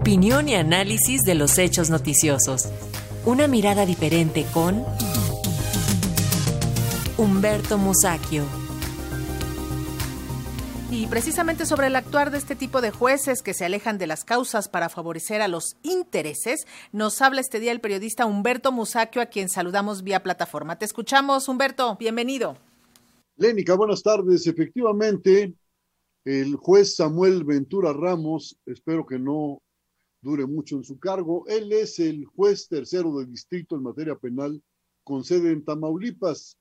[0.00, 2.68] Opinión y análisis de los hechos noticiosos.
[3.26, 4.84] Una mirada diferente con
[7.18, 8.44] Humberto Musacchio.
[10.92, 14.24] Y precisamente sobre el actuar de este tipo de jueces que se alejan de las
[14.24, 19.26] causas para favorecer a los intereses, nos habla este día el periodista Humberto Musacchio, a
[19.26, 20.78] quien saludamos vía plataforma.
[20.78, 21.96] Te escuchamos, Humberto.
[21.96, 22.56] Bienvenido.
[23.36, 24.46] Lénica, buenas tardes.
[24.46, 25.54] Efectivamente,
[26.24, 29.60] el juez Samuel Ventura Ramos, espero que no
[30.20, 31.44] dure mucho en su cargo.
[31.46, 34.62] Él es el juez tercero del distrito en materia penal
[35.04, 36.58] con sede en Tamaulipas.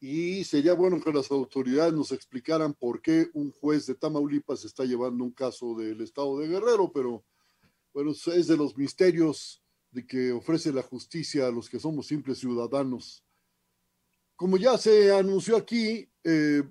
[0.00, 4.84] Y sería bueno que las autoridades nos explicaran por qué un juez de Tamaulipas está
[4.84, 7.24] llevando un caso del estado de Guerrero, pero
[7.94, 12.38] bueno, es de los misterios de que ofrece la justicia a los que somos simples
[12.38, 13.24] ciudadanos.
[14.34, 16.62] Como ya se anunció aquí, eh,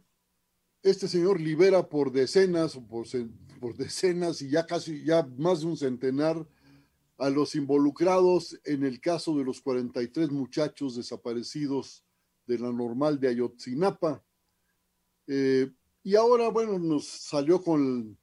[0.83, 3.05] este señor libera por decenas o por,
[3.61, 6.45] por decenas y ya casi, ya más de un centenar
[7.19, 12.03] a los involucrados en el caso de los 43 muchachos desaparecidos
[12.47, 14.25] de la normal de Ayotzinapa.
[15.27, 15.71] Eh,
[16.03, 18.17] y ahora, bueno, nos salió con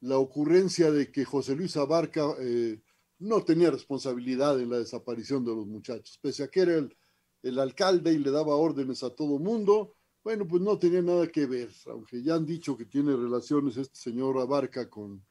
[0.00, 2.82] la ocurrencia de que José Luis Abarca eh,
[3.18, 6.94] no tenía responsabilidad en la desaparición de los muchachos, pese a que era el,
[7.42, 9.94] el alcalde y le daba órdenes a todo mundo
[10.24, 13.98] bueno, pues no tenía nada que ver, aunque ya han dicho que tiene relaciones este
[13.98, 15.22] señor Abarca con,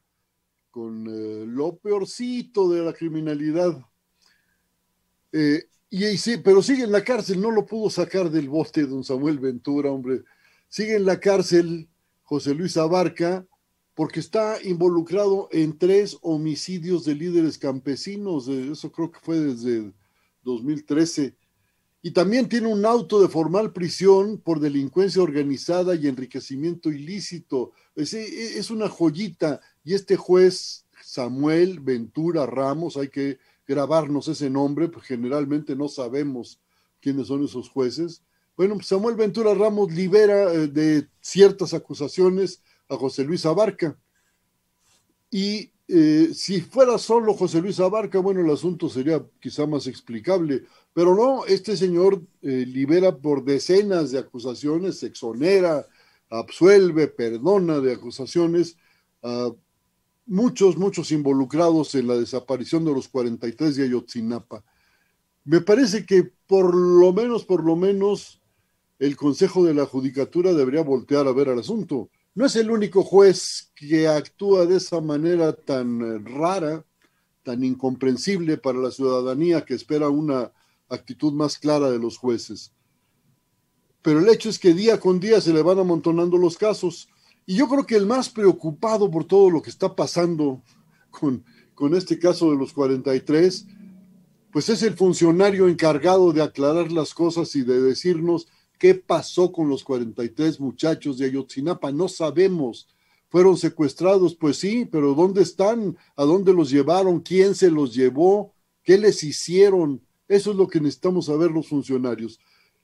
[0.70, 3.78] con eh, lo peorcito de la criminalidad.
[5.32, 9.02] Eh, y, sí, pero sigue en la cárcel, no lo pudo sacar del bote don
[9.02, 10.22] Samuel Ventura, hombre.
[10.68, 11.88] Sigue en la cárcel
[12.22, 13.46] José Luis Abarca
[13.94, 19.92] porque está involucrado en tres homicidios de líderes campesinos, eso creo que fue desde
[20.42, 21.36] 2013
[22.04, 27.70] y también tiene un auto de formal prisión por delincuencia organizada y enriquecimiento ilícito.
[27.94, 29.60] Es, es, una joyita.
[29.84, 36.60] Y este juez, Samuel Ventura Ramos, hay que grabarnos ese nombre, porque generalmente no sabemos
[37.00, 38.24] quiénes son esos jueces.
[38.56, 43.96] Bueno, pues Samuel Ventura Ramos libera eh, de ciertas acusaciones a José Luis Abarca.
[45.30, 50.64] Y eh, si fuera solo José Luis Abarca, bueno, el asunto sería quizá más explicable,
[50.94, 55.86] pero no, este señor eh, libera por decenas de acusaciones, exonera,
[56.30, 58.78] absuelve, perdona de acusaciones
[59.22, 59.50] a
[60.24, 64.64] muchos, muchos involucrados en la desaparición de los 43 de Ayotzinapa.
[65.44, 68.40] Me parece que por lo menos, por lo menos,
[68.98, 73.02] el Consejo de la Judicatura debería voltear a ver al asunto no es el único
[73.02, 76.84] juez que actúa de esa manera tan eh, rara,
[77.42, 80.52] tan incomprensible para la ciudadanía que espera una
[80.88, 82.72] actitud más clara de los jueces.
[84.00, 87.08] Pero el hecho es que día con día se le van amontonando los casos.
[87.46, 90.62] Y yo creo que el más preocupado por todo lo que está pasando
[91.10, 91.44] con,
[91.74, 93.66] con este caso de los 43,
[94.50, 98.48] pues es el funcionario encargado de aclarar las cosas y de decirnos
[98.82, 101.92] ¿Qué pasó con los 43 muchachos de Ayotzinapa?
[101.92, 102.88] No sabemos.
[103.28, 104.34] ¿Fueron secuestrados?
[104.34, 105.96] Pues sí, pero ¿dónde están?
[106.16, 107.20] ¿A dónde los llevaron?
[107.20, 108.52] ¿Quién se los llevó?
[108.82, 110.02] ¿Qué les hicieron?
[110.26, 112.40] Eso es lo que necesitamos saber los funcionarios.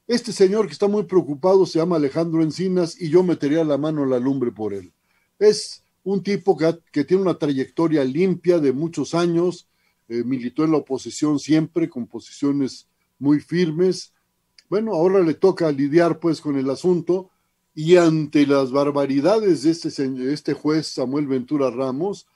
[0.07, 4.05] Este señor que está muy preocupado se llama Alejandro Encinas y yo metería la mano
[4.05, 4.93] en la lumbre por él.
[5.41, 9.67] Es un tipo que, tiene una trayectoria limpia de muchos años,
[10.07, 12.87] eh, militó en la oposición siempre con posiciones
[13.19, 14.13] muy firmes,
[14.69, 17.31] bueno, ahora le toca lidiar pues con el asunto
[17.75, 22.27] y ante las barbaridades de este, este juez Samuel Ventura Ramos,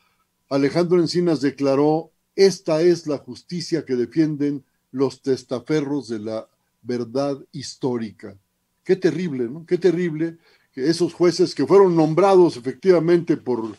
[0.49, 6.49] Alejandro Encinas declaró, esta es la justicia que defienden los testaferros de la
[6.83, 8.37] verdad histórica.
[8.85, 9.65] Qué terrible, ¿no?
[9.67, 10.39] Qué terrible
[10.73, 13.77] que esos jueces que fueron nombrados efectivamente por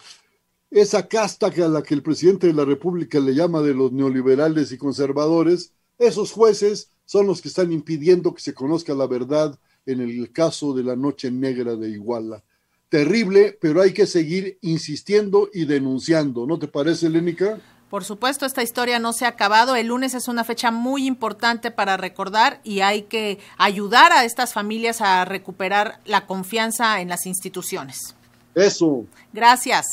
[0.70, 4.72] esa casta a la que el presidente de la República le llama de los neoliberales
[4.72, 10.02] y conservadores, esos jueces son los que están impidiendo que se conozca la verdad en
[10.02, 12.44] el caso de la Noche Negra de Iguala.
[12.90, 16.46] Terrible, pero hay que seguir insistiendo y denunciando.
[16.46, 17.60] ¿No te parece, Lénica?
[17.90, 19.76] Por supuesto, esta historia no se ha acabado.
[19.76, 24.54] El lunes es una fecha muy importante para recordar y hay que ayudar a estas
[24.54, 28.16] familias a recuperar la confianza en las instituciones.
[28.56, 29.06] Eso.
[29.32, 29.86] Gracias.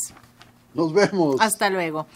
[0.73, 1.35] Nos vemos.
[1.39, 2.07] Hasta luego.